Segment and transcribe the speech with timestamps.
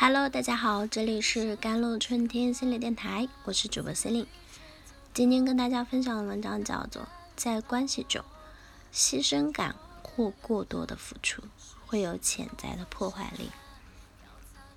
[0.00, 4.28] Hello，大家好，这里是甘露春天心理电台，我是主播 c e l i n e
[5.12, 7.02] 今天跟大家分享的文章叫做
[7.34, 8.24] 《在关系中，
[8.94, 9.74] 牺牲感
[10.04, 11.42] 或过多的付出
[11.84, 13.46] 会有潜在的破坏力》。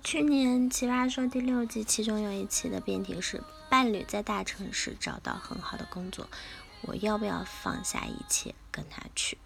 [0.02, 6.26] 去年奇葩说第六季，其中有一期的辩题是：伴侣在大城市找到很好的工作，
[6.80, 9.38] 我要不要放下一切跟他去？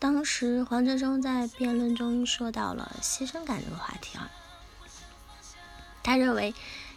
[0.00, 4.28] 当时黄哲中在辩论中说到了牺牲感这个话题啊。
[6.12, 6.54] 他认为，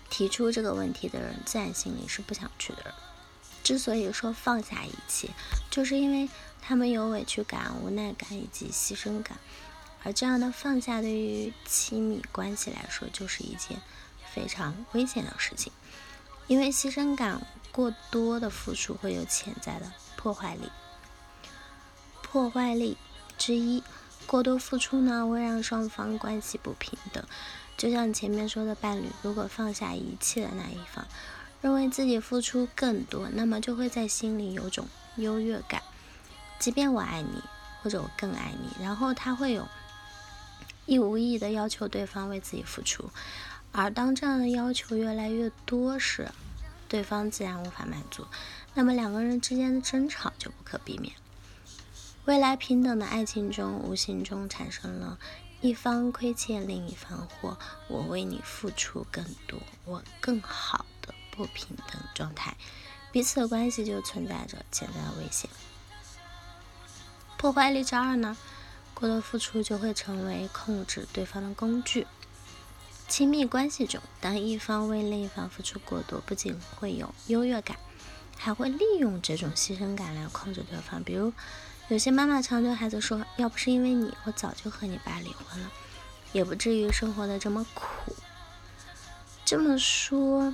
[0.10, 2.94] 提出这个问题的人自然心里是不想去的。
[3.64, 5.30] 之所以说放下一切，
[5.72, 6.30] 就是因为
[6.62, 9.38] 他们有委屈感、无奈感以及牺牲感。
[10.04, 13.82] 而这样的放下，对于亲密关系来说，就是一件
[14.34, 15.72] 非常危险的事情。
[16.48, 20.70] 因为牺牲感过多的付出，会有潜在的破坏力。
[22.22, 22.98] 破坏力
[23.38, 23.82] 之一，
[24.28, 27.24] 过多付出呢，会让双方关系不平等。
[27.78, 31.06] 就像前面说的，伴侣如果放下一切的那一方，
[31.62, 35.82] 认为自己付出更多，那么就会在心里有种优越感。
[36.58, 37.42] 即便我爱你，
[37.82, 39.68] 或者我更爱你，然后他会有
[40.86, 43.10] 意无意的要求对方为自己付出。
[43.72, 46.32] 而当这样的要求越来越多时，
[46.88, 48.26] 对方自然无法满足，
[48.74, 51.14] 那么两个人之间的争吵就不可避免。
[52.26, 55.20] 未来平等的爱情中，无形中产生了。
[55.62, 57.56] 一方亏欠另一方，或
[57.88, 62.58] 我为你付出更多，我更好的不平等状态，
[63.12, 65.48] 彼此的关系就存在着潜在的危险。
[67.38, 68.36] 破坏力之二呢？
[68.96, 72.08] 过多付出就会成为控制对方的工具。
[73.08, 77.78] 亲密关系中，当一方为另一方付出过多，不仅会有优越感，
[78.36, 81.32] 还会利用这种牺牲感来控制对方，比如。
[81.88, 85.72] 有些妈妈常对孩子说：“要不是因为你，我早就和你爸离婚了，
[86.32, 88.16] 也不至于生活的这么苦。”
[89.46, 90.52] 这么说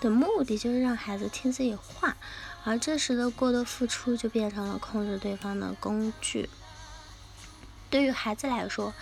[0.00, 2.16] 的目的就是让孩子听自己话，
[2.64, 6.50] 而这时的过多付出就变成了控制对方的工具。
[7.88, 8.92] 对于孩子来说，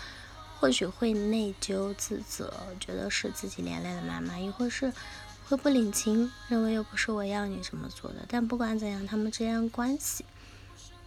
[0.60, 4.92] 或许会内疚自责，觉得是自己连累了妈妈；亦或是
[5.48, 8.26] 会不领情，认为又不是我要你这么做的。
[8.28, 10.26] 但不管怎样，他们之间的关系。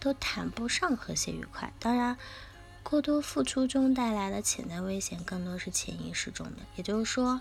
[0.00, 1.72] 都谈不上和谐愉快。
[1.78, 2.18] 当然，
[2.82, 7.40] 过多付出中带来的潜在危险更多是潜意识中的，也就是说，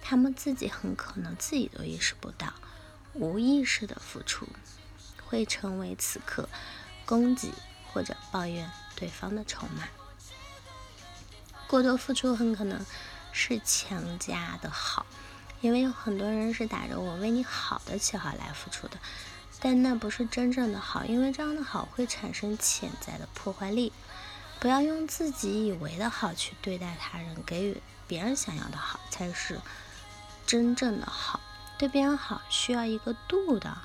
[0.00, 2.54] 他们自己很可能自己都意识不到，
[3.12, 4.48] 无意识的付出
[5.26, 6.48] 会成为此刻
[7.04, 7.52] 攻击
[7.92, 9.86] 或者抱怨对方的筹码。
[11.68, 12.84] 过多付出很可能
[13.32, 15.06] 是强加的好，
[15.60, 18.98] 因为有很多人是打着我为你好的旗号来付出的。
[19.64, 23.92] 但那不是真正的好，因为这样的好会产生潜在的破坏力。
[24.58, 29.60] 不要用自己以为的好去对待他人，给予别人想要的好才是
[30.44, 31.40] 真正的好。
[31.78, 33.78] 对别人好需要一个度的。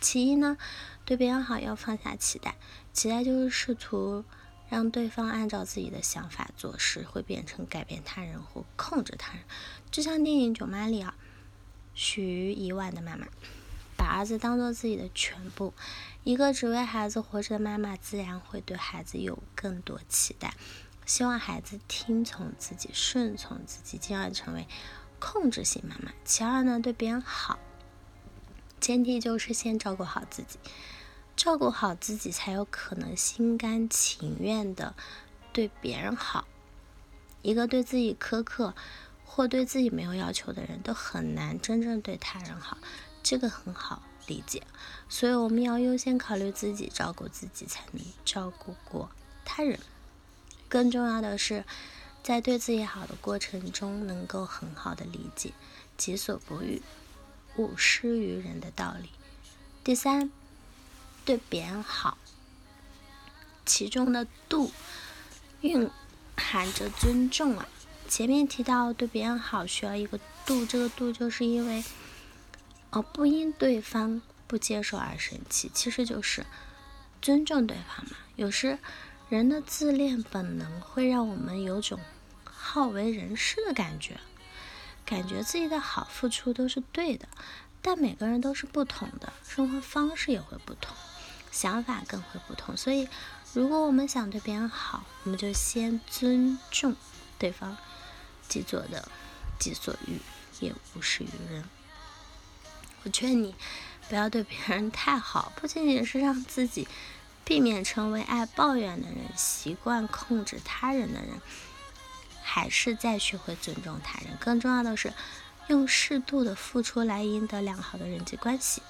[0.00, 0.58] 其一呢，
[1.04, 2.56] 对别人好要放下期待，
[2.92, 4.24] 期待就是试图
[4.68, 9.42] 让对方按照自己的想法做事，会变成改变他人或控制他人。
[9.92, 11.14] 就像电影《九妈》里啊，
[11.94, 13.28] 徐一万的妈妈。
[14.02, 15.72] 把儿子当做自己的全部，
[16.24, 20.54] 一个只为孩子活着的妈妈，自然会对孩子有更多期待，
[21.06, 24.66] 希望孩子听从自己、顺从自己，进而成为
[25.20, 26.12] 控制型妈妈。
[26.24, 27.60] 其二呢，对别人好，
[28.80, 30.58] 前提就是先照顾好自己，
[31.36, 34.96] 照顾好自己，才有可能心甘情愿的
[35.52, 36.48] 对别人好。
[37.42, 38.74] 一个对自己苛刻
[39.24, 42.78] 或对自己没有要求的人，都很难真正对他人好。
[43.22, 44.62] 这个很好理解，
[45.08, 49.10] 所以我们要优先考虑自己，照顾自己，才能照顾过
[49.44, 49.78] 他人。
[50.68, 51.64] 更重要的是，
[52.22, 55.52] 在对自己好的过程中，能够很好的理解
[55.96, 56.82] “己所不欲，
[57.56, 59.10] 勿施于人”的道理。
[59.84, 60.30] 第三，
[61.24, 62.18] 对别人好，
[63.64, 64.72] 其中的度
[65.60, 65.88] 蕴
[66.36, 67.68] 含着尊重啊。
[68.08, 71.84] 前面提到对别人好需要一个度，这个度就是因为。
[72.92, 76.46] 而不因对方不接受而生气，其实就是
[77.20, 78.16] 尊重对方嘛。
[78.36, 78.78] 有时
[79.28, 81.98] 人的自恋本能会让我们有种
[82.44, 84.20] 好为人师的感觉，
[85.04, 87.26] 感觉自己的好付出都是对的。
[87.80, 90.94] 但每个人都是不同的，生活方式也会不同，
[91.50, 92.76] 想法更会不同。
[92.76, 93.08] 所以，
[93.54, 96.94] 如果我们想对别人好，我们就先尊重
[97.38, 97.76] 对方，
[98.48, 99.08] 己做的
[99.58, 100.20] 己所欲，
[100.60, 101.64] 也无施于人。
[103.04, 103.54] 我劝你
[104.08, 106.86] 不要对别人太好，不仅仅是让自己
[107.44, 111.40] 避免成为爱抱怨的人、习惯控制他人的人，
[112.42, 114.36] 还是在学会尊重他人。
[114.38, 115.12] 更重要的是，
[115.68, 118.82] 用适度的付出来赢得良好的人际关系。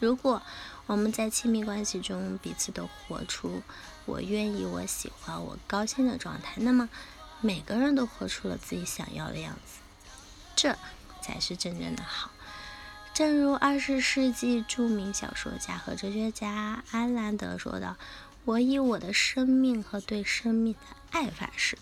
[0.00, 0.42] 如果
[0.86, 3.62] 我们在亲密关系中彼此都活出
[4.04, 6.88] 我愿意、我喜欢、我高兴的状态，那么
[7.40, 9.78] 每个人都活出了自己想要的样子，
[10.56, 10.76] 这
[11.20, 12.30] 才是真正的好。
[13.14, 17.96] 正如二十世纪著名小说家和哲学家安兰德说道
[18.46, 21.76] ：“我以我的生命和对生命的爱发誓，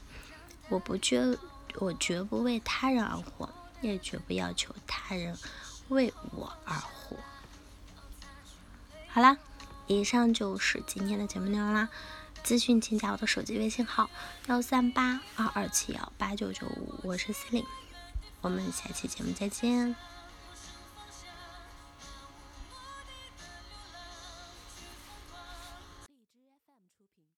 [0.69, 1.39] 我不绝，
[1.77, 3.49] 我绝不为他人而活，
[3.81, 5.39] 也绝不要求他人
[5.89, 7.17] 为我而活。”
[9.07, 9.39] 好啦，
[9.87, 11.89] 以上就是今天的节目内容啦。
[12.45, 14.11] 咨询请加我的手机微信号：
[14.49, 17.69] 幺三八二二七幺八九九五，我是 c e l i n e
[18.41, 19.95] 我们下期节目再见。